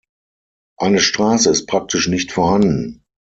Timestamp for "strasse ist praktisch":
0.99-2.07